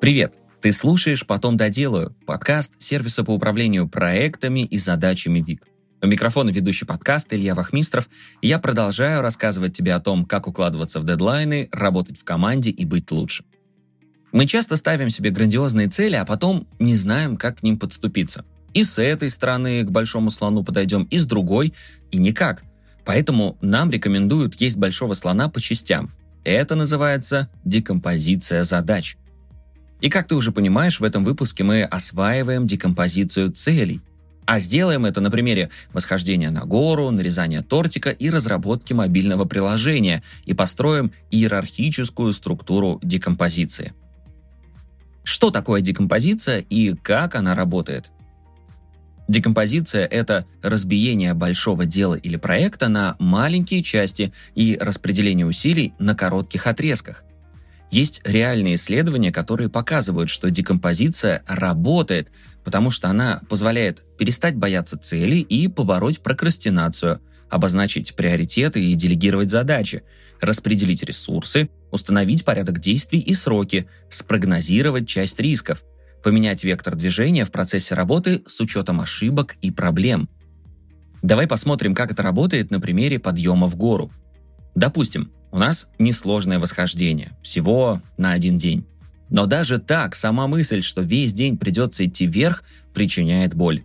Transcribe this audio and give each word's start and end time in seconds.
Привет! 0.00 0.32
Ты 0.62 0.72
слушаешь 0.72 1.26
«Потом 1.26 1.58
доделаю»– 1.58 2.16
подкаст 2.26 2.72
сервиса 2.78 3.22
по 3.22 3.32
управлению 3.32 3.86
проектами 3.86 4.60
и 4.60 4.78
задачами 4.78 5.40
ВИК. 5.40 5.66
У 6.00 6.06
микрофона 6.06 6.48
ведущий 6.48 6.86
подкаст 6.86 7.30
Илья 7.34 7.54
Вахмистров, 7.54 8.08
и 8.40 8.48
я 8.48 8.58
продолжаю 8.58 9.20
рассказывать 9.20 9.76
тебе 9.76 9.92
о 9.92 10.00
том, 10.00 10.24
как 10.24 10.46
укладываться 10.46 11.00
в 11.00 11.04
дедлайны, 11.04 11.68
работать 11.70 12.18
в 12.18 12.24
команде 12.24 12.70
и 12.70 12.86
быть 12.86 13.10
лучше. 13.10 13.44
Мы 14.32 14.46
часто 14.46 14.76
ставим 14.76 15.10
себе 15.10 15.28
грандиозные 15.28 15.88
цели, 15.88 16.14
а 16.14 16.24
потом 16.24 16.66
не 16.78 16.94
знаем, 16.94 17.36
как 17.36 17.58
к 17.58 17.62
ним 17.62 17.78
подступиться. 17.78 18.46
И 18.72 18.84
с 18.84 18.98
этой 18.98 19.28
стороны 19.28 19.84
к 19.84 19.90
большому 19.90 20.30
слону 20.30 20.64
подойдем, 20.64 21.02
и 21.04 21.18
с 21.18 21.26
другой, 21.26 21.74
и 22.10 22.16
никак. 22.16 22.62
Поэтому 23.04 23.58
нам 23.60 23.90
рекомендуют 23.90 24.58
есть 24.62 24.78
большого 24.78 25.12
слона 25.12 25.50
по 25.50 25.60
частям. 25.60 26.10
Это 26.42 26.74
называется 26.74 27.50
декомпозиция 27.66 28.62
задач. 28.62 29.18
И 30.00 30.08
как 30.08 30.28
ты 30.28 30.34
уже 30.34 30.52
понимаешь, 30.52 31.00
в 31.00 31.04
этом 31.04 31.24
выпуске 31.24 31.64
мы 31.64 31.82
осваиваем 31.82 32.66
декомпозицию 32.66 33.52
целей. 33.52 34.00
А 34.46 34.58
сделаем 34.58 35.04
это 35.04 35.20
на 35.20 35.30
примере 35.30 35.70
восхождения 35.92 36.50
на 36.50 36.64
гору, 36.64 37.10
нарезания 37.10 37.62
тортика 37.62 38.10
и 38.10 38.30
разработки 38.30 38.92
мобильного 38.92 39.44
приложения 39.44 40.22
и 40.44 40.54
построим 40.54 41.12
иерархическую 41.30 42.32
структуру 42.32 42.98
декомпозиции. 43.02 43.94
Что 45.22 45.50
такое 45.50 45.82
декомпозиция 45.82 46.58
и 46.58 46.94
как 46.94 47.34
она 47.34 47.54
работает? 47.54 48.10
Декомпозиция– 49.28 50.06
это 50.10 50.46
разбиение 50.60 51.34
большого 51.34 51.86
дела 51.86 52.16
или 52.16 52.34
проекта 52.34 52.88
на 52.88 53.14
маленькие 53.20 53.84
части 53.84 54.32
и 54.56 54.76
распределение 54.80 55.46
усилий 55.46 55.94
на 56.00 56.16
коротких 56.16 56.66
отрезках. 56.66 57.22
Есть 57.90 58.20
реальные 58.24 58.76
исследования, 58.76 59.32
которые 59.32 59.68
показывают, 59.68 60.30
что 60.30 60.50
декомпозиция 60.50 61.42
работает, 61.46 62.30
потому 62.62 62.90
что 62.90 63.08
она 63.08 63.42
позволяет 63.48 64.04
перестать 64.16 64.56
бояться 64.56 64.96
цели 64.96 65.36
и 65.36 65.66
побороть 65.66 66.20
прокрастинацию, 66.20 67.20
обозначить 67.48 68.14
приоритеты 68.14 68.84
и 68.84 68.94
делегировать 68.94 69.50
задачи, 69.50 70.04
распределить 70.40 71.02
ресурсы, 71.02 71.68
установить 71.90 72.44
порядок 72.44 72.78
действий 72.78 73.18
и 73.18 73.34
сроки, 73.34 73.88
спрогнозировать 74.08 75.08
часть 75.08 75.40
рисков, 75.40 75.82
поменять 76.22 76.62
вектор 76.62 76.94
движения 76.94 77.44
в 77.44 77.50
процессе 77.50 77.96
работы 77.96 78.44
с 78.46 78.60
учетом 78.60 79.00
ошибок 79.00 79.56
и 79.62 79.72
проблем. 79.72 80.28
Давай 81.22 81.48
посмотрим, 81.48 81.94
как 81.94 82.12
это 82.12 82.22
работает 82.22 82.70
на 82.70 82.80
примере 82.80 83.18
подъема 83.18 83.66
в 83.66 83.74
гору. 83.74 84.12
Допустим, 84.80 85.30
у 85.52 85.58
нас 85.58 85.88
несложное 85.98 86.58
восхождение, 86.58 87.32
всего 87.42 88.00
на 88.16 88.32
один 88.32 88.56
день. 88.56 88.86
Но 89.28 89.44
даже 89.44 89.78
так, 89.78 90.14
сама 90.14 90.46
мысль, 90.46 90.80
что 90.80 91.02
весь 91.02 91.34
день 91.34 91.58
придется 91.58 92.06
идти 92.06 92.24
вверх, 92.24 92.64
причиняет 92.94 93.52
боль. 93.52 93.82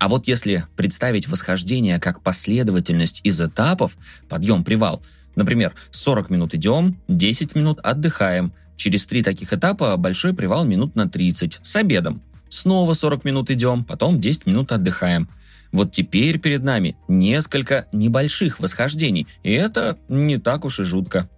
А 0.00 0.08
вот 0.08 0.26
если 0.26 0.66
представить 0.74 1.28
восхождение 1.28 2.00
как 2.00 2.22
последовательность 2.22 3.20
из 3.22 3.40
этапов, 3.40 3.96
подъем-привал, 4.28 5.00
например, 5.36 5.74
40 5.92 6.30
минут 6.30 6.54
идем, 6.54 6.98
10 7.06 7.54
минут 7.54 7.78
отдыхаем, 7.78 8.52
через 8.74 9.06
три 9.06 9.22
таких 9.22 9.52
этапа 9.52 9.96
большой 9.96 10.34
привал 10.34 10.64
минут 10.64 10.96
на 10.96 11.08
30 11.08 11.60
с 11.62 11.76
обедом. 11.76 12.20
Снова 12.48 12.94
40 12.94 13.24
минут 13.24 13.48
идем, 13.52 13.84
потом 13.84 14.20
10 14.20 14.46
минут 14.46 14.72
отдыхаем– 14.72 15.28
вот 15.72 15.90
теперь 15.90 16.38
перед 16.38 16.62
нами 16.62 16.96
несколько 17.08 17.86
небольших 17.92 18.60
восхождений, 18.60 19.26
и 19.42 19.52
это 19.52 19.98
не 20.08 20.38
так 20.38 20.64
уж 20.64 20.80
и 20.80 20.84
жутко. 20.84 21.28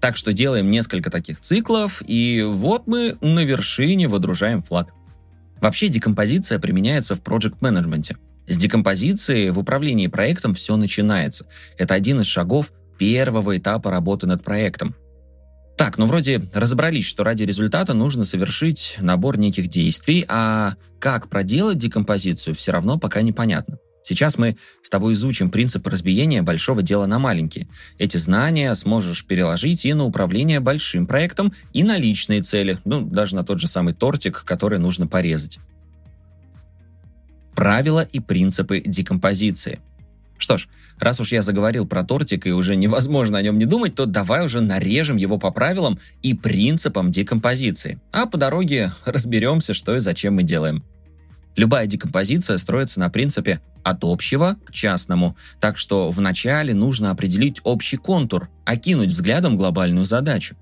Так 0.00 0.16
что 0.16 0.32
делаем 0.32 0.70
несколько 0.70 1.10
таких 1.10 1.40
циклов, 1.40 2.02
и 2.06 2.42
вот 2.46 2.86
мы 2.86 3.16
на 3.20 3.44
вершине 3.44 4.08
водружаем 4.08 4.62
флаг. 4.62 4.92
Вообще 5.60 5.88
декомпозиция 5.88 6.58
применяется 6.58 7.14
в 7.14 7.20
project 7.22 7.56
менеджменте 7.60 8.16
С 8.46 8.56
декомпозиции 8.56 9.50
в 9.50 9.58
управлении 9.58 10.06
проектом 10.06 10.54
все 10.54 10.76
начинается. 10.76 11.46
Это 11.76 11.94
один 11.94 12.20
из 12.20 12.26
шагов 12.26 12.72
первого 12.98 13.56
этапа 13.56 13.90
работы 13.90 14.26
над 14.26 14.42
проектом. 14.42 14.94
Так, 15.80 15.96
ну 15.96 16.04
вроде 16.04 16.42
разобрались, 16.52 17.06
что 17.06 17.24
ради 17.24 17.44
результата 17.44 17.94
нужно 17.94 18.24
совершить 18.24 18.98
набор 19.00 19.38
неких 19.38 19.68
действий, 19.68 20.26
а 20.28 20.74
как 20.98 21.30
проделать 21.30 21.78
декомпозицию, 21.78 22.54
все 22.54 22.72
равно 22.72 22.98
пока 22.98 23.22
непонятно. 23.22 23.78
Сейчас 24.02 24.36
мы 24.36 24.58
с 24.82 24.90
тобой 24.90 25.14
изучим 25.14 25.50
принцип 25.50 25.86
разбиения 25.86 26.42
большого 26.42 26.82
дела 26.82 27.06
на 27.06 27.18
маленькие. 27.18 27.66
Эти 27.96 28.18
знания 28.18 28.74
сможешь 28.74 29.24
переложить 29.24 29.86
и 29.86 29.94
на 29.94 30.04
управление 30.04 30.60
большим 30.60 31.06
проектом, 31.06 31.54
и 31.72 31.82
на 31.82 31.96
личные 31.96 32.42
цели, 32.42 32.78
ну, 32.84 33.00
даже 33.00 33.34
на 33.34 33.42
тот 33.42 33.58
же 33.58 33.66
самый 33.66 33.94
тортик, 33.94 34.44
который 34.44 34.78
нужно 34.78 35.06
порезать. 35.06 35.60
Правила 37.54 38.02
и 38.02 38.20
принципы 38.20 38.82
декомпозиции– 38.84 39.80
что 40.40 40.56
ж, 40.56 40.68
раз 40.98 41.20
уж 41.20 41.32
я 41.32 41.42
заговорил 41.42 41.86
про 41.86 42.02
тортик 42.02 42.46
и 42.46 42.52
уже 42.52 42.74
невозможно 42.74 43.38
о 43.38 43.42
нем 43.42 43.58
не 43.58 43.66
думать, 43.66 43.94
то 43.94 44.06
давай 44.06 44.44
уже 44.44 44.60
нарежем 44.60 45.16
его 45.16 45.38
по 45.38 45.50
правилам 45.50 45.98
и 46.22 46.34
принципам 46.34 47.10
декомпозиции. 47.10 48.00
А 48.10 48.26
по 48.26 48.38
дороге 48.38 48.92
разберемся, 49.04 49.74
что 49.74 49.94
и 49.94 50.00
зачем 50.00 50.34
мы 50.34 50.42
делаем. 50.42 50.82
Любая 51.56 51.86
декомпозиция 51.86 52.56
строится 52.56 53.00
на 53.00 53.10
принципе 53.10 53.60
от 53.82 53.98
общего 54.02 54.56
к 54.64 54.72
частному, 54.72 55.36
так 55.60 55.76
что 55.76 56.10
вначале 56.10 56.72
нужно 56.74 57.10
определить 57.10 57.60
общий 57.64 57.96
контур, 57.98 58.48
окинуть 58.64 59.10
взглядом 59.10 59.56
глобальную 59.56 60.06
задачу. 60.06 60.56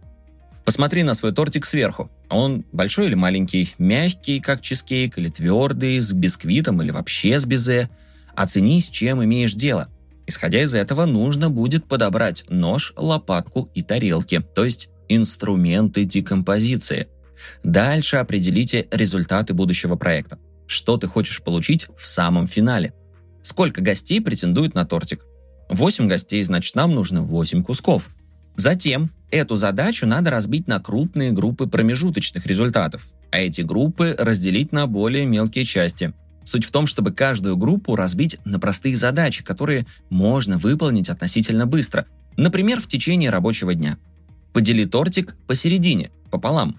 Посмотри 0.64 1.02
на 1.02 1.14
свой 1.14 1.32
тортик 1.32 1.66
сверху. 1.66 2.10
Он 2.28 2.64
большой 2.72 3.06
или 3.06 3.14
маленький, 3.14 3.74
мягкий, 3.78 4.40
как 4.40 4.60
чизкейк, 4.60 5.18
или 5.18 5.30
твердый, 5.30 6.00
с 6.00 6.12
бисквитом 6.12 6.82
или 6.82 6.90
вообще 6.90 7.38
с 7.38 7.46
безе– 7.46 7.88
Оцени, 8.38 8.80
с 8.80 8.88
чем 8.88 9.24
имеешь 9.24 9.54
дело. 9.54 9.88
Исходя 10.28 10.62
из 10.62 10.72
этого, 10.72 11.06
нужно 11.06 11.50
будет 11.50 11.86
подобрать 11.86 12.44
нож, 12.48 12.92
лопатку 12.96 13.68
и 13.74 13.82
тарелки, 13.82 14.40
то 14.54 14.64
есть 14.64 14.90
инструменты 15.08 16.04
декомпозиции. 16.04 17.08
Дальше 17.64 18.18
определите 18.18 18.86
результаты 18.92 19.54
будущего 19.54 19.96
проекта. 19.96 20.38
Что 20.68 20.98
ты 20.98 21.08
хочешь 21.08 21.42
получить 21.42 21.88
в 21.96 22.06
самом 22.06 22.46
финале? 22.46 22.94
Сколько 23.42 23.80
гостей 23.80 24.20
претендует 24.20 24.72
на 24.72 24.86
тортик? 24.86 25.24
8 25.68 26.06
гостей, 26.06 26.40
значит, 26.44 26.76
нам 26.76 26.94
нужно 26.94 27.22
8 27.22 27.64
кусков. 27.64 28.08
Затем 28.54 29.10
эту 29.32 29.56
задачу 29.56 30.06
надо 30.06 30.30
разбить 30.30 30.68
на 30.68 30.78
крупные 30.78 31.32
группы 31.32 31.66
промежуточных 31.66 32.46
результатов, 32.46 33.08
а 33.32 33.40
эти 33.40 33.62
группы 33.62 34.14
разделить 34.16 34.70
на 34.70 34.86
более 34.86 35.26
мелкие 35.26 35.64
части– 35.64 36.12
Суть 36.48 36.64
в 36.64 36.70
том, 36.70 36.86
чтобы 36.86 37.12
каждую 37.12 37.58
группу 37.58 37.94
разбить 37.94 38.38
на 38.46 38.58
простые 38.58 38.96
задачи, 38.96 39.44
которые 39.44 39.86
можно 40.08 40.56
выполнить 40.56 41.10
относительно 41.10 41.66
быстро, 41.66 42.06
например, 42.38 42.80
в 42.80 42.86
течение 42.86 43.28
рабочего 43.28 43.74
дня. 43.74 43.98
Подели 44.54 44.86
тортик 44.86 45.36
посередине, 45.46 46.10
пополам. 46.30 46.78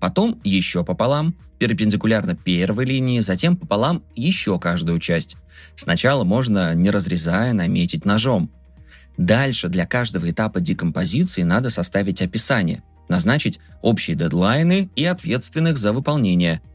Потом 0.00 0.38
еще 0.44 0.84
пополам, 0.84 1.34
перпендикулярно 1.58 2.36
первой 2.36 2.84
линии, 2.84 3.20
затем 3.20 3.56
пополам 3.56 4.02
еще 4.14 4.58
каждую 4.58 4.98
часть. 5.00 5.38
Сначала 5.76 6.24
можно, 6.24 6.74
не 6.74 6.90
разрезая, 6.90 7.54
наметить 7.54 8.04
ножом. 8.04 8.50
Дальше 9.16 9.70
для 9.70 9.86
каждого 9.86 10.30
этапа 10.30 10.60
декомпозиции 10.60 11.42
надо 11.42 11.70
составить 11.70 12.20
описание, 12.20 12.82
назначить 13.08 13.60
общие 13.80 14.14
дедлайны 14.14 14.90
и 14.94 15.06
ответственных 15.06 15.78
за 15.78 15.94
выполнение– 15.94 16.60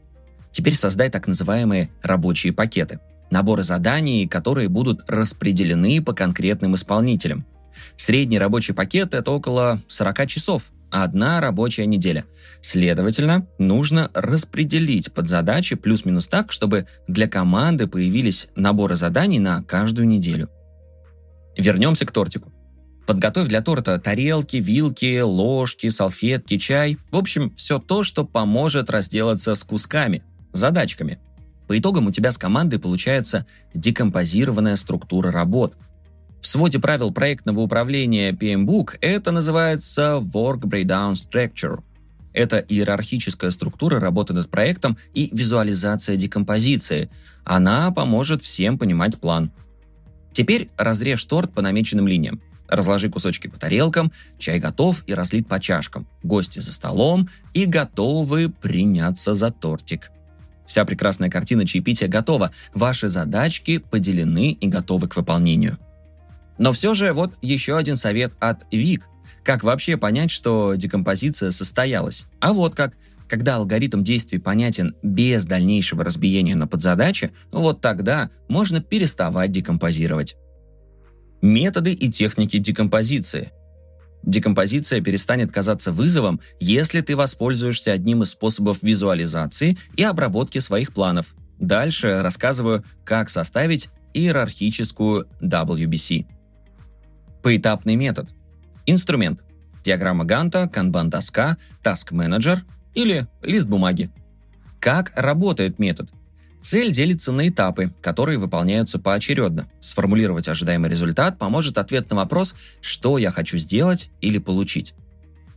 Теперь 0.52 0.74
создай 0.76 1.10
так 1.10 1.26
называемые 1.26 1.90
рабочие 2.02 2.52
пакеты. 2.52 3.00
Наборы 3.30 3.62
заданий, 3.62 4.28
которые 4.28 4.68
будут 4.68 5.08
распределены 5.08 6.02
по 6.02 6.12
конкретным 6.12 6.74
исполнителям. 6.74 7.46
Средний 7.96 8.38
рабочий 8.38 8.74
пакет– 8.74 9.14
это 9.14 9.30
около 9.30 9.80
40 9.88 10.26
часов, 10.26 10.70
одна 10.90 11.40
рабочая 11.40 11.86
неделя. 11.86 12.26
Следовательно, 12.60 13.46
нужно 13.58 14.10
распределить 14.12 15.12
под 15.12 15.28
задачи 15.28 15.74
плюс-минус 15.74 16.28
так, 16.28 16.52
чтобы 16.52 16.86
для 17.08 17.26
команды 17.26 17.86
появились 17.86 18.48
наборы 18.54 18.94
заданий 18.94 19.38
на 19.38 19.62
каждую 19.62 20.06
неделю. 20.06 20.50
Вернемся 21.56 22.04
к 22.06 22.12
тортику. 22.12 22.52
Подготовь 23.06 23.48
для 23.48 23.62
торта 23.62 23.98
тарелки, 23.98 24.56
вилки, 24.56 25.20
ложки, 25.20 25.88
салфетки, 25.88 26.56
чай. 26.58 26.98
В 27.10 27.16
общем, 27.16 27.52
все 27.56 27.78
то, 27.78 28.04
что 28.04 28.24
поможет 28.24 28.90
разделаться 28.90 29.54
с 29.54 29.64
кусками, 29.64 30.22
задачками. 30.52 31.18
По 31.66 31.78
итогам 31.78 32.06
у 32.06 32.10
тебя 32.10 32.32
с 32.32 32.38
командой 32.38 32.78
получается 32.78 33.46
декомпозированная 33.74 34.76
структура 34.76 35.30
работ. 35.30 35.74
В 36.40 36.46
своде 36.46 36.78
правил 36.78 37.12
проектного 37.12 37.60
управления 37.60 38.32
PMBOK 38.32 38.98
это 39.00 39.30
называется 39.30 40.20
Work 40.20 40.62
Breakdown 40.62 41.14
Structure. 41.14 41.82
Это 42.32 42.58
иерархическая 42.58 43.50
структура 43.50 44.00
работы 44.00 44.32
над 44.32 44.50
проектом 44.50 44.96
и 45.14 45.30
визуализация 45.32 46.16
декомпозиции. 46.16 47.10
Она 47.44 47.90
поможет 47.90 48.42
всем 48.42 48.78
понимать 48.78 49.20
план. 49.20 49.52
Теперь 50.32 50.70
разрежь 50.76 51.24
торт 51.24 51.52
по 51.52 51.62
намеченным 51.62 52.08
линиям. 52.08 52.40
Разложи 52.68 53.10
кусочки 53.10 53.48
по 53.48 53.58
тарелкам, 53.58 54.12
чай 54.38 54.58
готов 54.58 55.04
и 55.06 55.12
разлит 55.12 55.46
по 55.46 55.60
чашкам. 55.60 56.06
Гости 56.22 56.58
за 56.58 56.72
столом 56.72 57.28
и 57.52 57.66
готовы 57.66 58.48
приняться 58.48 59.34
за 59.34 59.50
тортик. 59.50 60.10
Вся 60.66 60.84
прекрасная 60.84 61.30
картина 61.30 61.66
чаепития 61.66 62.08
готова. 62.08 62.52
Ваши 62.74 63.08
задачки 63.08 63.78
поделены 63.78 64.52
и 64.52 64.66
готовы 64.68 65.08
к 65.08 65.16
выполнению. 65.16 65.78
Но 66.58 66.72
все 66.72 66.94
же 66.94 67.12
вот 67.12 67.32
еще 67.42 67.76
один 67.76 67.96
совет 67.96 68.32
от 68.40 68.64
Вик. 68.72 69.08
Как 69.44 69.64
вообще 69.64 69.96
понять, 69.96 70.30
что 70.30 70.74
декомпозиция 70.74 71.50
состоялась? 71.50 72.26
А 72.40 72.52
вот 72.52 72.74
как. 72.74 72.94
Когда 73.28 73.56
алгоритм 73.56 74.02
действий 74.02 74.38
понятен 74.38 74.94
без 75.02 75.46
дальнейшего 75.46 76.04
разбиения 76.04 76.54
на 76.54 76.66
подзадачи, 76.66 77.30
вот 77.50 77.80
тогда 77.80 78.28
можно 78.46 78.82
переставать 78.82 79.50
декомпозировать. 79.50 80.36
Методы 81.40 81.94
и 81.94 82.10
техники 82.10 82.58
декомпозиции. 82.58 83.52
Декомпозиция 84.22 85.00
перестанет 85.00 85.50
казаться 85.52 85.92
вызовом, 85.92 86.40
если 86.60 87.00
ты 87.00 87.16
воспользуешься 87.16 87.92
одним 87.92 88.22
из 88.22 88.30
способов 88.30 88.78
визуализации 88.82 89.78
и 89.96 90.02
обработки 90.04 90.58
своих 90.58 90.92
планов. 90.92 91.34
Дальше 91.58 92.22
рассказываю, 92.22 92.84
как 93.04 93.30
составить 93.30 93.88
иерархическую 94.14 95.28
WBC. 95.40 96.26
Поэтапный 97.42 97.96
метод. 97.96 98.30
Инструмент. 98.86 99.40
Диаграмма 99.84 100.24
Ганта, 100.24 100.68
канбан-доска, 100.72 101.56
таск-менеджер 101.82 102.62
или 102.94 103.26
лист 103.42 103.66
бумаги. 103.66 104.10
Как 104.78 105.12
работает 105.16 105.78
метод? 105.78 106.10
Цель 106.62 106.92
делится 106.92 107.32
на 107.32 107.48
этапы, 107.48 107.92
которые 108.00 108.38
выполняются 108.38 108.98
поочередно. 108.98 109.68
Сформулировать 109.80 110.48
ожидаемый 110.48 110.88
результат 110.88 111.36
поможет 111.38 111.76
ответ 111.76 112.08
на 112.08 112.16
вопрос 112.16 112.54
«что 112.80 113.18
я 113.18 113.30
хочу 113.32 113.58
сделать 113.58 114.10
или 114.20 114.38
получить?». 114.38 114.94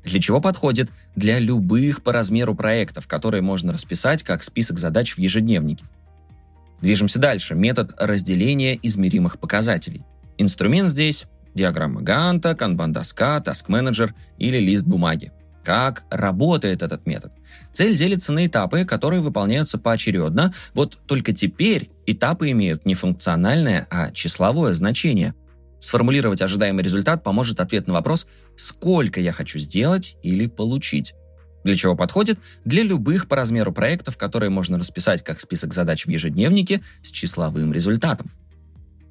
Для 0.03 0.19
чего 0.19 0.41
подходит? 0.41 0.89
Для 1.15 1.39
любых 1.39 2.03
по 2.03 2.11
размеру 2.11 2.55
проектов, 2.55 3.07
которые 3.07 3.41
можно 3.41 3.71
расписать 3.71 4.23
как 4.23 4.43
список 4.43 4.77
задач 4.77 5.15
в 5.15 5.19
ежедневнике. 5.19 5.85
Движемся 6.81 7.19
дальше. 7.19 7.55
Метод 7.55 7.93
разделения 7.97 8.77
измеримых 8.81 9.39
показателей. 9.39 10.03
Инструмент 10.37 10.89
здесь– 10.89 11.25
диаграмма 11.55 12.01
Ганта, 12.01 12.53
канбан-доска, 12.55 13.41
таск-менеджер 13.41 14.13
или 14.37 14.57
лист 14.57 14.85
бумаги. 14.85 15.31
Как 15.65 16.03
работает 16.11 16.83
этот 16.83 17.07
метод? 17.07 17.33
Цель 17.73 17.97
делится 17.97 18.31
на 18.31 18.45
этапы, 18.45 18.85
которые 18.85 19.21
выполняются 19.21 19.79
поочередно, 19.79 20.53
вот 20.75 20.99
только 21.07 21.33
теперь 21.33 21.89
этапы 22.05 22.51
имеют 22.51 22.85
не 22.85 22.93
функциональное, 22.93 23.87
а 23.89 24.11
числовое 24.11 24.73
значение. 24.73 25.33
Сформулировать 25.79 26.43
ожидаемый 26.43 26.83
результат 26.83 27.23
поможет 27.23 27.59
ответ 27.59 27.87
на 27.87 27.93
вопрос 27.93 28.27
«сколько 28.55 29.19
я 29.19 29.31
хочу 29.31 29.57
сделать 29.57 30.17
или 30.21 30.45
получить?». 30.45 31.15
Для 31.63 31.75
чего 31.75 31.95
подходит? 31.95 32.37
Для 32.63 32.83
любых 32.83 33.27
по 33.27 33.35
размеру 33.35 33.73
проектов, 33.73 34.17
которые 34.17 34.51
можно 34.51 34.77
расписать 34.77 35.23
как 35.23 35.39
список 35.39 35.73
задач 35.73 36.05
в 36.05 36.09
ежедневнике 36.09 36.81
с 37.01 37.09
числовым 37.09 37.73
результатом. 37.73 38.31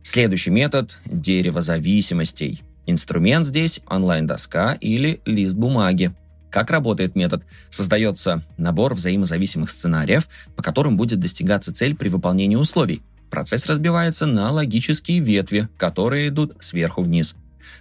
Следующий 0.04 0.52
метод– 0.52 0.98
дерево 1.04 1.62
зависимостей. 1.62 2.62
Инструмент 2.86 3.44
здесь– 3.44 3.80
онлайн-доска 3.88 4.74
или 4.74 5.20
лист 5.24 5.56
бумаги. 5.56 6.14
Как 6.54 6.70
работает 6.70 7.16
метод? 7.16 7.42
Создается 7.68 8.44
набор 8.58 8.94
взаимозависимых 8.94 9.70
сценариев, 9.70 10.28
по 10.54 10.62
которым 10.62 10.96
будет 10.96 11.18
достигаться 11.18 11.74
цель 11.74 11.96
при 11.96 12.08
выполнении 12.08 12.54
условий. 12.54 13.02
Процесс 13.28 13.66
разбивается 13.66 14.26
на 14.26 14.52
логические 14.52 15.18
ветви, 15.18 15.68
которые 15.76 16.28
идут 16.28 16.54
сверху 16.60 17.02
вниз. 17.02 17.34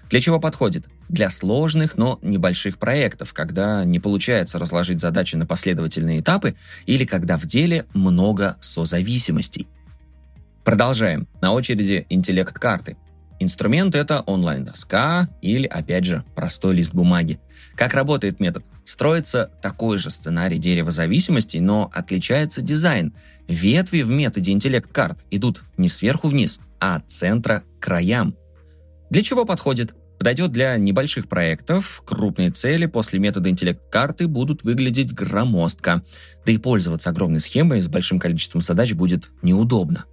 Для 0.10 0.20
чего 0.22 0.40
подходит? 0.40 0.88
Для 1.08 1.30
сложных, 1.30 1.98
но 1.98 2.18
небольших 2.24 2.80
проектов, 2.80 3.32
когда 3.32 3.86
не 3.86 4.00
получается 4.00 4.58
разложить 4.58 5.02
задачи 5.02 5.36
на 5.36 5.46
последовательные 5.46 6.22
этапы 6.22 6.56
или 6.88 7.06
когда 7.06 7.38
в 7.38 7.46
деле 7.46 7.86
много 7.94 8.58
созависимостей. 8.60 9.68
Продолжаем. 10.64 11.28
На 11.42 11.54
очереди 11.54 12.08
интеллект-карты. 12.10 12.98
Инструмент— 13.44 13.94
это 13.96 14.22
онлайн-доска 14.22 15.28
или, 15.42 15.68
опять 15.68 16.06
же, 16.06 16.24
простой 16.34 16.76
лист 16.76 16.94
бумаги. 16.94 17.42
Как 17.76 17.94
работает 17.94 18.40
метод? 18.40 18.64
Строится 18.86 19.52
такой 19.62 19.98
же 19.98 20.10
сценарий 20.10 20.60
дерева 20.60 20.92
зависимостей, 20.92 21.60
но 21.60 21.92
отличается 21.94 22.62
дизайн. 22.62 23.14
Ветви 23.50 24.04
в 24.04 24.10
методе 24.10 24.54
интеллект-карт 24.54 25.20
идут 25.30 25.62
не 25.76 25.90
сверху 25.90 26.30
вниз, 26.30 26.62
а 26.80 26.96
от 26.96 27.12
центра 27.12 27.64
к 27.80 27.84
краям. 27.84 28.36
Для 29.10 29.24
чего 29.24 29.44
подходит? 29.44 29.94
Подойдет 30.18 30.54
для 30.54 30.78
небольших 30.78 31.28
проектов, 31.28 32.02
крупные 32.06 32.50
цели 32.50 32.86
после 32.86 33.20
метода 33.20 33.50
интеллект-карты 33.50 34.30
будут 34.30 34.64
выглядеть 34.64 35.14
громоздко, 35.14 36.02
да 36.46 36.52
и 36.54 36.58
пользоваться 36.58 37.10
огромной 37.10 37.42
схемой 37.42 37.82
с 37.82 37.90
большим 37.90 38.20
количеством 38.20 38.62
задач 38.62 38.94
будет 38.94 39.32
неудобно. 39.42 40.06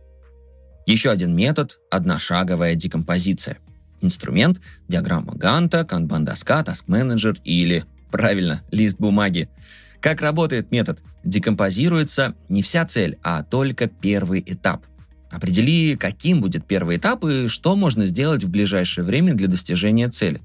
Еще 0.87 1.11
один 1.11 1.35
метод– 1.37 1.79
одношаговая 1.91 2.75
декомпозиция. 2.75 3.59
Инструмент– 4.01 4.61
диаграмма 4.89 5.35
Ганта, 5.35 5.85
канбан-доска, 5.85 6.65
таск-менеджер 6.65 7.39
или, 7.45 7.85
правильно, 8.11 8.63
лист 8.71 8.99
бумаги. 8.99 9.49
Как 10.01 10.23
работает 10.23 10.71
метод? 10.71 11.01
Декомпозируется 11.23 12.35
не 12.49 12.63
вся 12.63 12.87
цель, 12.87 13.19
а 13.23 13.43
только 13.43 13.87
первый 13.89 14.43
этап. 14.45 14.87
Определи, 15.31 15.97
каким 15.97 16.41
будет 16.41 16.67
первый 16.67 16.97
этап 16.97 17.25
и 17.25 17.47
что 17.49 17.77
можно 17.77 18.05
сделать 18.05 18.43
в 18.43 18.51
ближайшее 18.51 19.05
время 19.05 19.35
для 19.35 19.47
достижения 19.47 20.09
цели. 20.09 20.41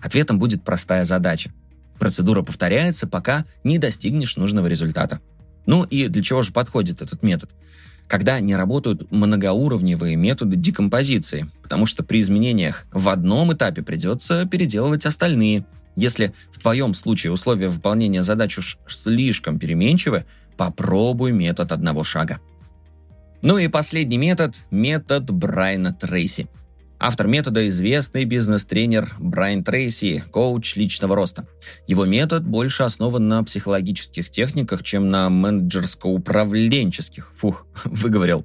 Ответом 0.00 0.38
будет 0.38 0.62
простая 0.62 1.04
задача. 1.04 1.52
Процедура 1.98 2.42
повторяется, 2.42 3.06
пока 3.06 3.44
не 3.64 3.78
достигнешь 3.78 4.36
нужного 4.36 4.66
результата. 4.66 5.20
Ну 5.66 5.84
и 5.84 6.08
для 6.08 6.22
чего 6.22 6.40
же 6.40 6.52
подходит 6.52 7.02
этот 7.02 7.22
метод? 7.22 7.50
Когда 8.10 8.40
не 8.40 8.56
работают 8.56 9.12
многоуровневые 9.12 10.16
методы 10.16 10.56
декомпозиции, 10.56 11.48
потому 11.62 11.86
что 11.86 12.02
при 12.02 12.20
изменениях 12.20 12.86
в 12.90 13.08
одном 13.08 13.52
этапе 13.52 13.82
придется 13.82 14.46
переделывать 14.46 15.06
остальные. 15.06 15.64
Если 15.94 16.34
в 16.50 16.58
твоем 16.58 16.92
случае 16.92 17.32
условия 17.32 17.68
выполнения 17.68 18.24
задач 18.24 18.58
уж 18.58 18.78
слишком 18.88 19.60
переменчивы, 19.60 20.26
попробуй 20.56 21.30
метод 21.30 21.70
одного 21.70 22.02
шага. 22.02 22.40
Ну 23.42 23.58
и 23.58 23.68
последний 23.68 24.18
метод– 24.18 24.56
метод 24.72 25.30
Брайна 25.30 25.94
Трейси– 25.94 26.48
Автор 27.02 27.28
метода– 27.28 27.66
известный 27.68 28.26
бизнес-тренер 28.26 29.14
Брайан 29.18 29.64
Трейси, 29.64 30.22
коуч 30.30 30.76
личного 30.76 31.16
роста. 31.16 31.48
Его 31.86 32.04
метод 32.04 32.44
больше 32.44 32.82
основан 32.82 33.26
на 33.26 33.42
психологических 33.42 34.28
техниках, 34.28 34.82
чем 34.82 35.08
на 35.08 35.30
менеджерско-управленческих. 35.30 37.32
Фух, 37.38 37.66
выговорил. 37.84 38.44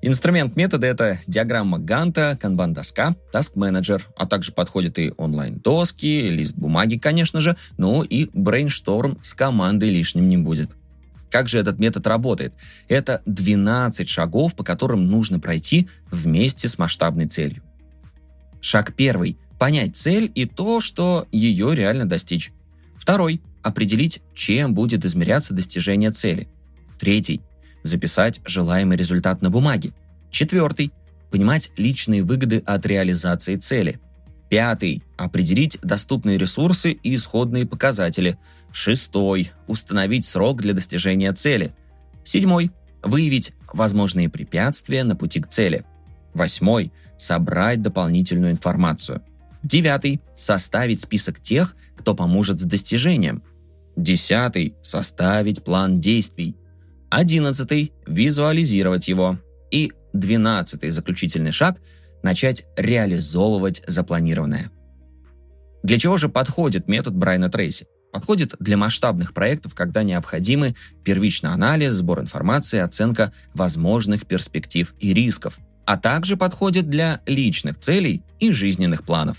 Инструмент 0.00 0.56
метода– 0.56 0.86
это 0.88 1.20
диаграмма 1.26 1.78
Ганта, 1.78 2.38
канбан-доска, 2.40 3.16
таск-менеджер, 3.32 4.08
а 4.16 4.26
также 4.26 4.52
подходят 4.52 4.98
и 4.98 5.12
онлайн-доски, 5.18 6.30
лист 6.30 6.56
бумаги, 6.56 6.96
конечно 6.96 7.42
же, 7.42 7.58
ну 7.76 8.02
и 8.02 8.30
брейншторм 8.32 9.18
с 9.20 9.34
командой 9.34 9.90
лишним 9.90 10.26
не 10.26 10.38
будет. 10.38 10.70
Как 11.30 11.50
же 11.50 11.58
этот 11.58 11.78
метод 11.78 12.06
работает? 12.06 12.54
Это 12.88 13.20
12 13.26 14.08
шагов, 14.08 14.56
по 14.56 14.64
которым 14.64 15.06
нужно 15.06 15.38
пройти 15.38 15.90
вместе 16.10 16.66
с 16.66 16.78
масштабной 16.78 17.26
целью. 17.26 17.62
Шаг 18.60 18.94
первый– 18.94 19.38
понять 19.58 19.96
цель 19.96 20.30
и 20.34 20.46
то, 20.46 20.80
что 20.80 21.26
ее 21.32 21.74
реально 21.74 22.08
достичь. 22.08 22.52
Второй– 22.96 23.40
определить, 23.62 24.22
чем 24.34 24.74
будет 24.74 25.04
измеряться 25.04 25.54
достижение 25.54 26.10
цели. 26.10 26.48
Третий– 26.98 27.42
записать 27.82 28.40
желаемый 28.44 28.96
результат 28.96 29.42
на 29.42 29.50
бумаге. 29.50 29.92
Четвертый– 30.30 30.92
понимать 31.30 31.70
личные 31.76 32.22
выгоды 32.22 32.62
от 32.66 32.84
реализации 32.86 33.56
цели. 33.56 34.00
Пятый– 34.48 35.02
определить 35.16 35.78
доступные 35.82 36.36
ресурсы 36.36 36.92
и 36.92 37.14
исходные 37.14 37.66
показатели. 37.66 38.38
Шестой– 38.72 39.52
установить 39.66 40.26
срок 40.26 40.60
для 40.60 40.74
достижения 40.74 41.32
цели. 41.32 41.74
Седьмой– 42.24 42.70
выявить 43.02 43.52
возможные 43.72 44.28
препятствия 44.28 45.04
на 45.04 45.16
пути 45.16 45.40
к 45.40 45.48
цели. 45.48 45.84
Восьмой– 46.34 46.92
собрать 47.20 47.82
дополнительную 47.82 48.52
информацию. 48.52 49.22
Девятый– 49.62 50.20
составить 50.36 51.02
список 51.02 51.40
тех, 51.40 51.76
кто 51.96 52.14
поможет 52.14 52.60
с 52.60 52.64
достижением. 52.64 53.42
Десятый– 53.94 54.74
составить 54.82 55.62
план 55.62 56.00
действий. 56.00 56.56
Одиннадцатый– 57.10 57.92
визуализировать 58.06 59.08
его. 59.08 59.38
И 59.70 59.92
двенадцатый 60.12 60.90
заключительный 60.90 61.52
шаг– 61.52 61.78
начать 62.22 62.64
реализовывать 62.76 63.82
запланированное. 63.86 64.70
Для 65.82 65.98
чего 65.98 66.16
же 66.16 66.28
подходит 66.28 66.88
метод 66.88 67.14
Брайана 67.14 67.50
Трейси? 67.50 67.86
Подходит 68.12 68.54
для 68.58 68.76
масштабных 68.76 69.34
проектов, 69.34 69.74
когда 69.74 70.02
необходимы 70.02 70.74
первичный 71.04 71.50
анализ, 71.50 71.94
сбор 71.94 72.20
информации, 72.20 72.78
оценка 72.78 73.32
возможных 73.54 74.26
перспектив 74.26 74.94
и 74.98 75.12
рисков– 75.12 75.58
а 75.90 75.96
также 75.96 76.36
подходит 76.36 76.88
для 76.88 77.20
личных 77.26 77.80
целей 77.80 78.22
и 78.38 78.52
жизненных 78.52 79.02
планов. 79.02 79.38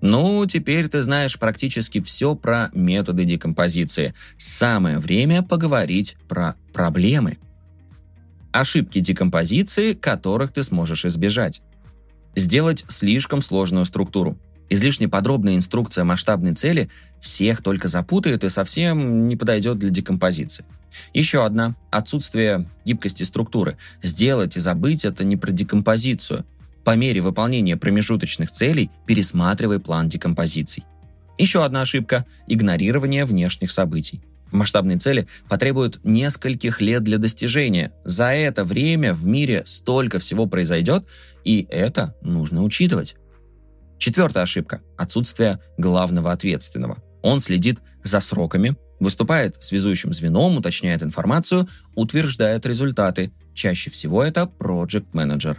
Ну, 0.00 0.44
теперь 0.44 0.88
ты 0.88 1.02
знаешь 1.02 1.38
практически 1.38 2.00
все 2.00 2.34
про 2.34 2.68
методы 2.74 3.24
декомпозиции. 3.24 4.12
Самое 4.36 4.98
время 4.98 5.44
поговорить 5.44 6.16
про 6.28 6.56
проблемы. 6.72 7.38
Ошибки 8.50 8.98
декомпозиции, 8.98 9.92
которых 9.92 10.52
ты 10.52 10.64
сможешь 10.64 11.04
избежать. 11.04 11.62
Сделать 12.34 12.84
слишком 12.88 13.40
сложную 13.40 13.84
структуру. 13.84 14.36
Излишне 14.70 15.08
подробная 15.08 15.56
инструкция 15.56 16.04
масштабной 16.04 16.54
цели 16.54 16.90
всех 17.20 17.62
только 17.62 17.88
запутает 17.88 18.44
и 18.44 18.48
совсем 18.48 19.28
не 19.28 19.36
подойдет 19.36 19.78
для 19.78 19.90
декомпозиции. 19.90 20.64
Еще 21.12 21.44
одна– 21.44 21.74
отсутствие 21.90 22.68
гибкости 22.84 23.24
структуры. 23.24 23.76
Сделать 24.02 24.56
и 24.56 24.60
забыть– 24.60 25.04
это 25.06 25.24
не 25.24 25.36
про 25.36 25.50
декомпозицию. 25.50 26.44
По 26.84 26.96
мере 26.96 27.20
выполнения 27.20 27.76
промежуточных 27.76 28.50
целей 28.50 28.90
пересматривай 29.06 29.80
план 29.80 30.08
декомпозиций. 30.08 30.84
Еще 31.36 31.64
одна 31.64 31.82
ошибка– 31.82 32.26
игнорирование 32.46 33.24
внешних 33.24 33.70
событий. 33.70 34.22
Масштабные 34.52 34.98
цели 34.98 35.26
потребуют 35.48 35.98
нескольких 36.04 36.80
лет 36.80 37.02
для 37.02 37.18
достижения. 37.18 37.90
За 38.04 38.26
это 38.26 38.64
время 38.64 39.12
в 39.12 39.26
мире 39.26 39.64
столько 39.66 40.20
всего 40.20 40.46
произойдет, 40.46 41.04
и 41.44 41.66
это 41.68 42.14
нужно 42.22 42.62
учитывать. 42.62 43.16
Четвертая 44.04 44.42
ошибка– 44.42 44.82
отсутствие 44.98 45.60
главного 45.78 46.30
ответственного. 46.30 46.98
Он 47.22 47.40
следит 47.40 47.78
за 48.02 48.20
сроками, 48.20 48.76
выступает 49.00 49.56
связующим 49.64 50.12
звеном, 50.12 50.58
уточняет 50.58 51.02
информацию, 51.02 51.68
утверждает 51.94 52.66
результаты. 52.66 53.32
Чаще 53.54 53.88
всего 53.88 54.22
это 54.22 54.42
Project 54.58 55.06
Manager. 55.14 55.56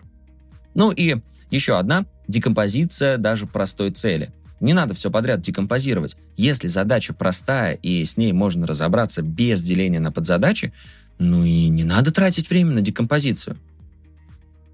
Ну 0.76 0.92
и 0.92 1.16
еще 1.50 1.80
одна– 1.80 2.06
декомпозиция 2.28 3.18
даже 3.18 3.48
простой 3.48 3.90
цели. 3.90 4.32
Не 4.60 4.74
надо 4.74 4.94
все 4.94 5.10
подряд 5.10 5.42
декомпозировать. 5.42 6.16
Если 6.38 6.68
задача 6.68 7.16
простая 7.16 7.74
и 7.74 8.06
с 8.06 8.16
ней 8.16 8.32
можно 8.32 8.68
разобраться 8.68 9.24
без 9.24 9.64
деления 9.64 10.00
на 10.00 10.12
подзадачи, 10.12 10.72
ну 11.18 11.44
и 11.44 11.68
не 11.68 11.84
надо 11.84 12.12
тратить 12.12 12.48
время 12.52 12.74
на 12.74 12.82
декомпозицию. 12.82 13.58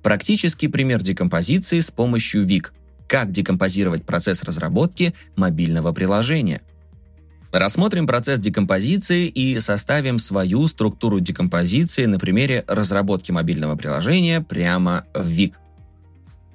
Практический 0.04 0.68
пример 0.68 1.02
декомпозиции 1.02 1.80
с 1.80 1.90
помощью 1.90 2.46
ВИК. 2.46 2.74
Как 3.12 3.30
декомпозировать 3.30 4.06
процесс 4.06 4.42
разработки 4.42 5.14
мобильного 5.36 5.92
приложения. 5.92 6.62
Рассмотрим 7.52 8.08
процесс 8.08 8.40
декомпозиции 8.40 9.28
и 9.28 9.60
составим 9.60 10.18
свою 10.18 10.66
структуру 10.68 11.20
декомпозиции 11.20 12.06
на 12.06 12.20
примере 12.20 12.64
разработки 12.68 13.34
мобильного 13.34 13.76
приложения 13.76 14.40
прямо 14.40 15.04
в 15.14 15.28
ВИК. 15.28 15.60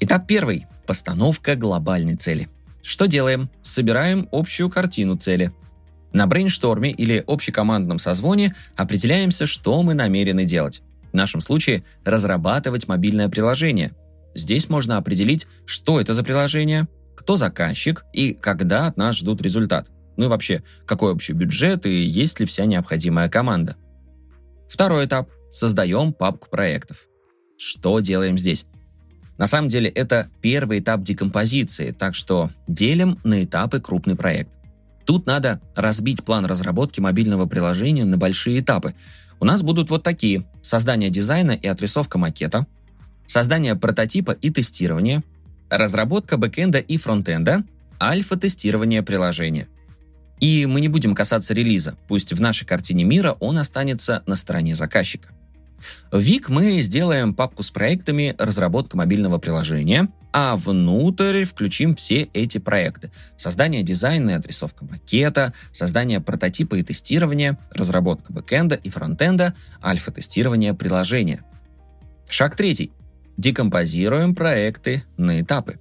Этап 0.01 0.27
первый. 0.27 0.65
Постановка 0.87 1.57
глобальной 1.57 2.17
цели. 2.17 2.49
Что 2.83 3.05
делаем? 3.05 3.51
Собираем 3.61 4.27
общую 4.33 4.71
картину 4.71 5.19
цели. 5.19 5.53
На 6.15 6.27
брейншторме 6.27 6.91
или 6.91 7.23
общекомандном 7.27 7.99
созвоне 7.99 8.55
определяемся, 8.77 9.45
что 9.45 9.83
мы 9.83 9.93
намерены 9.93 10.47
делать. 10.47 10.81
В 11.13 11.15
нашем 11.15 11.43
случае 11.43 11.85
разрабатывать 12.07 12.89
мобильное 12.89 13.29
приложение. 13.29 13.93
Здесь 14.37 14.69
можно 14.69 14.99
определить, 14.99 15.47
что 15.65 15.99
это 15.99 16.13
за 16.13 16.23
приложение, 16.23 16.89
кто 17.17 17.37
заказчик 17.37 18.05
и 18.13 18.35
когда 18.35 18.87
от 18.87 18.99
нас 18.99 19.17
ждут 19.17 19.41
результат. 19.41 19.89
Ну 20.19 20.27
и 20.27 20.29
вообще, 20.29 20.63
какой 20.87 21.13
общий 21.13 21.33
бюджет 21.33 21.87
и 21.87 22.05
есть 22.05 22.39
ли 22.39 22.47
вся 22.47 22.67
необходимая 22.67 23.31
команда. 23.31 23.77
Второй 24.69 25.07
этап. 25.07 25.31
Создаем 25.51 26.13
папку 26.13 26.51
проектов. 26.51 27.07
Что 27.57 28.01
делаем 28.01 28.37
здесь? 28.37 28.67
На 29.39 29.47
самом 29.47 29.69
деле 29.69 29.89
это 29.89 30.29
первый 30.43 30.81
этап 30.81 31.03
декомпозиции, 31.03 31.93
так 31.93 32.15
что 32.15 32.51
делим 32.69 33.19
на 33.25 33.43
этапы 33.43 33.81
крупный 33.81 34.17
проект. 34.17 34.51
Тут 35.07 35.25
надо 35.25 35.63
разбить 35.75 36.25
план 36.25 36.45
разработки 36.45 37.01
мобильного 37.01 37.47
приложения 37.47 38.05
на 38.05 38.19
большие 38.19 38.61
этапы. 38.61 38.95
У 39.41 39.47
нас 39.47 39.63
будут 39.63 39.89
вот 39.89 40.03
такие. 40.03 40.45
Создание 40.63 41.09
дизайна 41.09 41.53
и 41.53 41.67
отрисовка 41.67 42.19
макета, 42.19 42.67
создание 43.27 43.77
прототипа 43.77 44.33
и 44.33 44.51
тестирование, 44.51 45.23
разработка 45.71 46.37
бэкэнда 46.37 46.79
и 46.79 46.97
фронтенда, 46.97 47.65
альфа-тестирование 48.01 49.03
приложения. 49.03 49.69
И 50.41 50.67
мы 50.67 50.81
не 50.81 50.89
будем 50.89 51.15
касаться 51.15 51.55
релиза, 51.55 51.97
пусть 52.09 52.33
в 52.33 52.41
нашей 52.41 52.67
картине 52.67 53.05
мира 53.05 53.37
он 53.41 53.59
останется 53.59 54.23
на 54.27 54.37
стороне 54.37 54.75
заказчика. 54.75 55.31
В 56.11 56.21
ВИК 56.21 56.49
мы 56.49 56.81
сделаем 56.81 57.35
папку 57.35 57.63
с 57.63 57.71
проектами 57.71 58.35
разработка 58.39 58.97
мобильного 58.97 59.39
приложения, 59.39 60.09
а 60.33 60.57
внутрь 60.57 61.45
включим 61.45 61.95
все 61.95 62.29
эти 62.33 62.59
проекты. 62.59 63.11
Создание 63.37 63.83
дизайна 63.83 64.31
и 64.31 64.35
отрисовка 64.35 64.85
макета, 64.85 65.53
создание 65.73 66.21
прототипа 66.21 66.75
и 66.77 66.83
тестирование, 66.83 67.59
разработка 67.71 68.33
бэкэнда 68.33 68.75
и 68.75 68.91
фронтенда, 68.91 69.55
альфа-тестирование 69.83 70.75
приложения. 70.75 71.43
Шаг 72.29 72.57
третий. 72.57 72.93
Декомпозируем 73.37 74.35
проекты 74.35 75.05
на 75.17 75.41
этапы. 75.41 75.79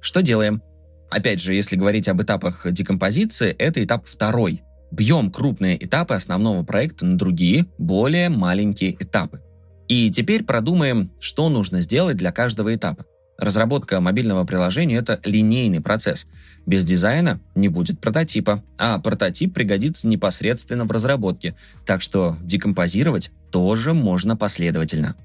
Что 0.00 0.22
делаем? 0.22 0.62
Опять 1.10 1.40
же, 1.40 1.54
если 1.54 1.76
говорить 1.76 2.08
об 2.08 2.22
этапах 2.22 2.66
декомпозиции, 2.70 3.50
это 3.50 3.82
этап 3.84 4.06
второй– 4.06 4.62
бьем 4.92 5.30
крупные 5.30 5.82
этапы 5.84 6.14
основного 6.14 6.62
проекта 6.62 7.04
на 7.06 7.16
другие, 7.16 7.66
более 7.78 8.28
маленькие 8.28 8.94
этапы. 9.02 9.40
И 9.88 10.10
теперь 10.10 10.44
продумаем, 10.44 11.10
что 11.18 11.48
нужно 11.48 11.80
сделать 11.80 12.16
для 12.16 12.30
каждого 12.30 12.74
этапа. 12.74 13.04
Разработка 13.38 14.00
мобильного 14.00 14.44
приложения– 14.44 14.96
это 14.98 15.18
линейный 15.24 15.80
процесс. 15.80 16.26
Без 16.66 16.84
дизайна 16.84 17.40
не 17.54 17.68
будет 17.68 18.00
прототипа, 18.00 18.62
а 18.78 18.98
прототип 18.98 19.52
пригодится 19.54 20.06
непосредственно 20.06 20.84
в 20.84 20.92
разработке, 20.92 21.56
так 21.84 22.02
что 22.02 22.36
декомпозировать 22.42 23.32
тоже 23.50 23.94
можно 23.94 24.36
последовательно. 24.36 25.16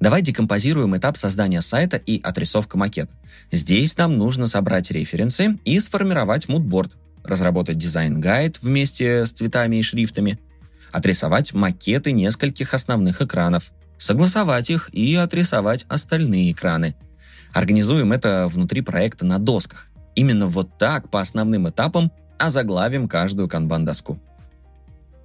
Давай 0.00 0.22
декомпозируем 0.22 0.96
этап 0.96 1.16
создания 1.16 1.62
сайта 1.62 1.96
и 1.96 2.20
отрисовка 2.20 2.76
макета. 2.76 3.12
Здесь 3.50 3.96
нам 3.96 4.18
нужно 4.18 4.46
собрать 4.46 4.90
референсы 4.90 5.58
и 5.64 5.78
сформировать 5.80 6.48
мудборд, 6.48 6.92
разработать 7.22 7.78
дизайн-гайд 7.78 8.60
вместе 8.60 9.24
с 9.24 9.30
цветами 9.30 9.76
и 9.76 9.82
шрифтами, 9.82 10.38
отрисовать 10.92 11.54
макеты 11.54 12.12
нескольких 12.12 12.74
основных 12.74 13.22
экранов, 13.22 13.72
согласовать 13.98 14.70
их 14.70 14.90
и 14.92 15.14
отрисовать 15.14 15.86
остальные 15.88 16.52
экраны. 16.52 16.94
Организуем 17.52 18.12
это 18.12 18.48
внутри 18.48 18.82
проекта 18.82 19.24
на 19.24 19.38
досках. 19.38 19.88
Именно 20.14 20.48
вот 20.48 20.76
так 20.78 21.08
по 21.08 21.20
основным 21.20 21.68
этапам 21.68 22.12
озаглавим 22.38 23.08
каждую 23.08 23.48
канбан-доску. 23.48 24.18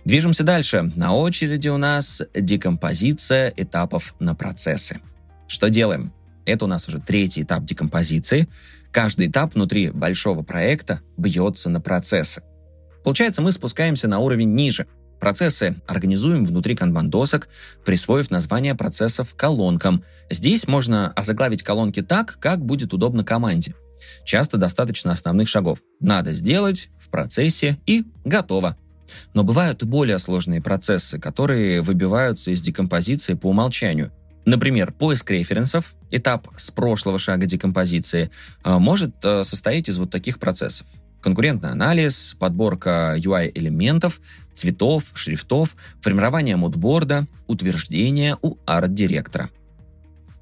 Движемся 0.09 0.43
дальше. 0.43 0.91
На 0.95 1.13
очереди 1.13 1.67
у 1.67 1.77
нас 1.77 2.23
декомпозиция 2.33 3.53
этапов 3.55 4.15
на 4.17 4.33
процессы. 4.33 5.01
Что 5.47 5.69
делаем? 5.69 6.11
Это 6.45 6.65
у 6.65 6.67
нас 6.67 6.87
уже 6.87 6.97
третий 6.97 7.43
этап 7.43 7.63
декомпозиции. 7.63 8.47
Каждый 8.91 9.27
этап 9.27 9.53
внутри 9.53 9.91
большого 9.91 10.41
проекта 10.41 11.01
бьется 11.15 11.69
на 11.69 11.79
процессы. 11.79 12.41
Получается, 13.03 13.43
мы 13.43 13.51
спускаемся 13.51 14.07
на 14.07 14.17
уровень 14.17 14.55
ниже. 14.55 14.87
Процессы 15.19 15.75
организуем 15.85 16.43
внутри 16.43 16.75
канбан-досок, 16.75 17.47
присвоив 17.85 18.31
название 18.31 18.73
процессов 18.73 19.35
колонкам. 19.35 20.03
Здесь 20.31 20.67
можно 20.67 21.11
озаглавить 21.11 21.61
колонки 21.61 22.01
так, 22.01 22.39
как 22.39 22.65
будет 22.65 22.95
удобно 22.95 23.23
команде. 23.23 23.75
Часто 24.25 24.57
достаточно 24.57 25.11
основных 25.11 25.47
шагов. 25.47 25.81
Надо 25.99 26.33
сделать, 26.33 26.89
в 26.99 27.09
процессе 27.09 27.77
и 27.85 28.05
готово. 28.25 28.75
Но 29.33 29.43
бывают 29.43 29.83
и 29.83 29.85
более 29.85 30.19
сложные 30.19 30.61
процессы, 30.61 31.19
которые 31.19 31.81
выбиваются 31.81 32.51
из 32.51 32.61
декомпозиции 32.61 33.33
по 33.33 33.47
умолчанию. 33.47 34.11
Например, 34.45 34.91
поиск 34.91 35.31
референсов, 35.31 35.93
этап 36.11 36.47
с 36.57 36.71
прошлого 36.71 37.19
шага 37.19 37.45
декомпозиции, 37.45 38.31
а, 38.63 38.79
может 38.79 39.13
э, 39.23 39.43
состоять 39.43 39.89
из 39.89 39.99
вот 39.99 40.09
таких 40.09 40.39
процессов. 40.39 40.87
Конкурентный 41.21 41.69
анализ, 41.69 42.35
подборка 42.39 43.15
UI-элементов, 43.17 44.21
цветов, 44.53 45.03
шрифтов, 45.13 45.75
формирование 46.01 46.55
мудборда, 46.55 47.27
утверждение 47.47 48.37
у 48.41 48.57
арт-директора. 48.65 49.49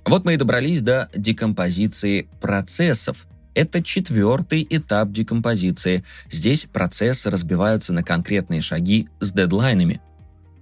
Вот 0.05 0.24
мы 0.24 0.36
и 0.36 0.38
добрались 0.38 0.81
до 0.81 1.09
декомпозиции 1.15 2.29
процессов. 2.39 3.27
Это 3.57 3.81
четвертый 3.81 4.67
этап 4.69 5.09
декомпозиции. 5.09 6.03
Здесь 6.29 6.67
процессы 6.71 7.31
разбиваются 7.31 7.91
на 7.91 8.03
конкретные 8.03 8.61
шаги 8.61 9.09
с 9.19 9.31
дедлайнами. 9.31 9.99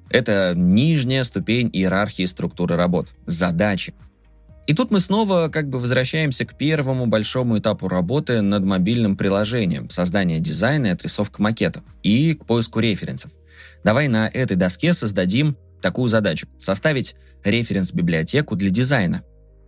Это 0.09 0.53
нижняя 0.55 1.25
ступень 1.25 1.69
иерархии 1.73 2.23
структуры 2.23 2.77
работ, 2.77 3.09
задачи. 3.25 3.93
И 4.65 4.73
тут 4.73 4.91
мы 4.91 5.01
снова 5.01 5.49
как 5.49 5.67
бы 5.67 5.79
возвращаемся 5.79 6.45
к 6.45 6.57
первому 6.57 7.05
большому 7.05 7.59
этапу 7.59 7.89
работы 7.89 8.39
над 8.39 8.63
мобильным 8.63 9.17
приложением, 9.17 9.89
создание 9.89 10.39
дизайна 10.39 10.87
и 10.87 10.91
отрисовка 10.91 11.41
макета, 11.41 11.83
и 12.01 12.33
к 12.33 12.45
поиску 12.45 12.79
референсов. 12.79 13.29
Давай 13.83 14.07
на 14.07 14.29
этой 14.29 14.55
доске 14.55 14.93
создадим 14.93 15.57
такую 15.81 16.07
задачу– 16.07 16.47
составить 16.59 17.17
референс-библиотеку 17.43 18.55
для 18.55 18.69
дизайна. 18.69 19.21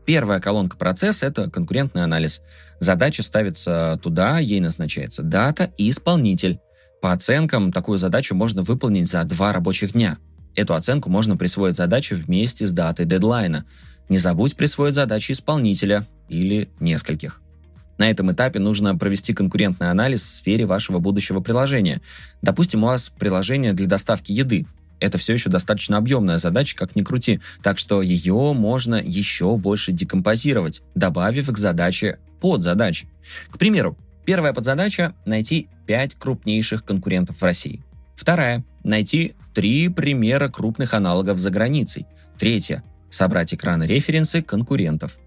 Первая 0.07 0.39
колонка 0.39 0.77
процесса— 0.77 1.25
это 1.27 1.49
конкурентный 1.49 2.01
анализ. 2.01 2.39
Задача 2.79 3.23
ставится 3.23 3.99
туда, 4.01 4.39
ей 4.39 4.61
назначается 4.61 5.21
дата 5.21 5.73
и 5.75 5.89
исполнитель. 5.89 6.61
По 7.01 7.11
оценкам, 7.11 7.73
такую 7.73 7.97
задачу 7.97 8.33
можно 8.33 8.61
выполнить 8.61 9.09
за 9.09 9.21
два 9.25 9.51
рабочих 9.51 9.91
дня. 9.91 10.17
Эту 10.55 10.75
оценку 10.75 11.09
можно 11.09 11.35
присвоить 11.35 11.75
задаче 11.75 12.15
вместе 12.15 12.65
с 12.65 12.71
датой 12.71 13.05
дедлайна. 13.05 13.65
Не 14.07 14.17
забудь 14.17 14.55
присвоить 14.55 14.95
задачи 14.95 15.33
исполнителя 15.33 16.07
или 16.29 16.69
нескольких. 16.79 17.41
На 17.97 18.09
этом 18.09 18.31
этапе 18.31 18.59
нужно 18.59 18.97
провести 18.97 19.33
конкурентный 19.33 19.91
анализ 19.91 20.21
в 20.21 20.29
сфере 20.29 20.65
вашего 20.65 20.99
будущего 20.99 21.41
приложения. 21.41 22.01
Допустим, 22.41 22.83
у 22.83 22.87
вас 22.87 23.09
приложение 23.09 23.73
для 23.73 23.87
доставки 23.87 24.31
еды. 24.31 24.67
Это 24.99 25.17
все 25.17 25.33
еще 25.33 25.49
достаточно 25.49 25.97
объемная 25.97 26.37
задача, 26.37 26.75
как 26.75 26.95
ни 26.95 27.03
крути, 27.03 27.39
так 27.61 27.77
что 27.77 28.01
ее 28.01 28.53
можно 28.53 28.95
еще 28.95 29.57
больше 29.57 29.91
декомпозировать, 29.91 30.81
добавив 30.95 31.51
к 31.51 31.57
задаче 31.57 32.19
подзадачи. 32.41 33.07
К 33.49 33.57
примеру, 33.57 33.97
первая 34.25 34.53
подзадача– 34.53 35.13
найти 35.25 35.69
5 35.85 36.15
крупнейших 36.15 36.83
конкурентов 36.83 37.39
в 37.39 37.43
России. 37.43 37.83
Вторая– 38.15 38.63
найти 38.83 39.35
три 39.53 39.89
примера 39.89 40.49
крупных 40.49 40.93
аналогов 40.93 41.39
за 41.39 41.49
границей. 41.49 42.05
Третья– 42.37 42.83
собрать 43.09 43.53
экраны 43.53 43.83
референсы 43.85 44.41
конкурентов. 44.41 45.17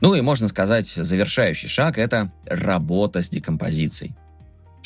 Ну 0.00 0.14
и 0.14 0.20
можно 0.20 0.48
сказать, 0.48 0.88
завершающий 0.88 1.68
шаг– 1.68 1.98
это 1.98 2.32
работа 2.46 3.22
с 3.22 3.28
декомпозицией. 3.28 4.14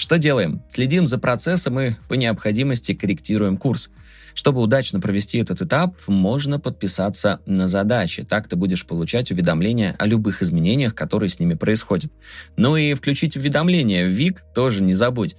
Что 0.01 0.17
делаем? 0.17 0.63
Следим 0.71 1.07
за 1.07 1.19
процессом 1.19 1.79
и 1.79 1.93
по 2.09 2.15
необходимости 2.15 2.95
корректируем 2.95 3.59
курс. 3.59 3.91
Чтобы 4.33 4.63
удачно 4.63 4.99
провести 4.99 5.37
этот 5.37 5.61
этап, 5.61 5.95
можно 6.07 6.59
подписаться 6.59 7.41
на 7.45 7.69
задачи. 7.69 8.25
Так 8.25 8.49
ты 8.49 8.57
будешь 8.57 8.87
получать 8.87 9.31
уведомления 9.31 9.95
о 9.99 10.07
любых 10.07 10.41
изменениях, 10.41 10.95
которые 10.95 11.29
с 11.29 11.39
ними 11.39 11.53
происходят. 11.53 12.11
Ну 12.57 12.79
и 12.79 12.95
включить 12.95 13.37
уведомления 13.37 14.07
в 14.07 14.09
ВИК 14.09 14.43
тоже 14.55 14.83
не 14.83 14.95
забудь. 14.95 15.37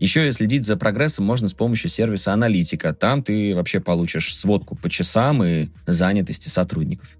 Еще 0.00 0.26
и 0.26 0.32
следить 0.32 0.64
за 0.64 0.78
прогрессом 0.78 1.26
можно 1.26 1.46
с 1.46 1.52
помощью 1.52 1.90
сервиса 1.90 2.32
аналитика. 2.32 2.94
Там 2.94 3.22
ты 3.22 3.54
вообще 3.54 3.78
получишь 3.78 4.34
сводку 4.34 4.74
по 4.74 4.88
часам 4.88 5.44
и 5.44 5.68
занятости 5.86 6.48
сотрудников. 6.48 7.10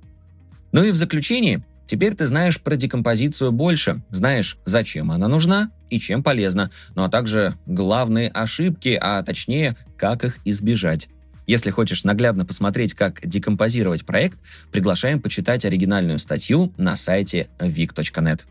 Ну 0.73 0.85
и 0.85 0.91
в 0.91 0.97
заключение, 0.97 1.63
Теперь 1.89 2.15
ты 2.15 2.27
знаешь 2.27 2.61
про 2.61 2.77
декомпозицию 2.77 3.51
больше, 3.51 4.03
знаешь, 4.11 4.59
зачем 4.67 5.11
она 5.11 5.27
нужна 5.27 5.71
и 5.91 5.99
чем 5.99 6.23
полезна, 6.23 6.71
ну 6.95 7.03
а 7.03 7.09
также 7.09 7.55
главные 7.67 8.29
ошибки, 8.29 8.99
а 9.01 9.23
точнее, 9.23 9.77
как 9.97 10.25
их 10.25 10.39
избежать. 10.45 11.09
Если 11.47 11.71
хочешь 11.71 12.05
наглядно 12.05 12.45
посмотреть, 12.45 12.93
как 12.93 13.27
декомпозировать 13.27 14.05
проект, 14.05 14.39
приглашаем 14.71 15.21
почитать 15.21 15.65
оригинальную 15.65 16.19
статью 16.19 16.75
на 16.77 16.97
сайте 16.97 17.49
vic.net. 17.59 18.43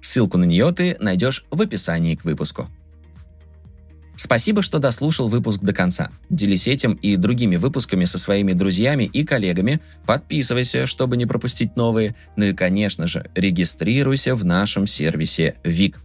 Ссылку 0.00 0.38
на 0.38 0.44
нее 0.44 0.72
ты 0.72 0.96
найдешь 0.98 1.44
в 1.50 1.60
описании 1.60 2.14
к 2.14 2.24
выпуску. 2.24 2.68
Спасибо, 4.16 4.62
что 4.62 4.80
дослушал 4.80 5.28
выпуск 5.28 5.62
до 5.62 5.72
конца. 5.72 6.10
Делись 6.28 6.66
этим 6.66 6.94
и 6.94 7.16
другими 7.16 7.54
выпусками 7.54 8.04
со 8.04 8.18
своими 8.18 8.52
друзьями 8.52 9.04
и 9.04 9.24
коллегами, 9.24 9.80
подписывайся, 10.06 10.86
чтобы 10.86 11.16
не 11.16 11.24
пропустить 11.24 11.76
новые, 11.76 12.16
ну 12.34 12.46
и, 12.46 12.52
конечно 12.52 13.06
же, 13.06 13.30
регистрируйся 13.36 14.34
в 14.34 14.44
нашем 14.44 14.88
сервисе 14.88 15.54
ВИК. 15.62 16.00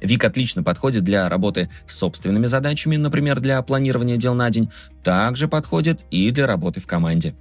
ВИК 0.00 0.24
отлично 0.24 0.62
подходит 0.62 1.04
для 1.04 1.28
работы 1.28 1.70
с 1.86 1.96
собственными 1.96 2.46
задачами, 2.46 2.96
например, 2.96 3.40
для 3.40 3.60
планирования 3.62 4.16
дел 4.16 4.34
на 4.34 4.50
день, 4.50 4.70
также 5.02 5.48
подходит 5.48 6.00
и 6.10 6.30
для 6.30 6.46
работы 6.46 6.80
в 6.80 6.86
команде. 6.86 7.34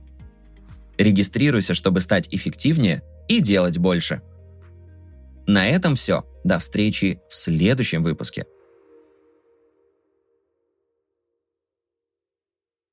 Регистрируйся, 0.98 1.74
чтобы 1.74 2.00
стать 2.00 2.28
эффективнее 2.32 3.04
и 3.28 3.40
делать 3.40 3.78
больше. 3.78 4.22
На 5.46 5.68
этом 5.68 5.96
все. 5.96 6.26
До 6.44 6.60
встречи 6.60 7.20
в 7.30 7.36
следующем 7.36 8.04
выпуске. 8.04 8.46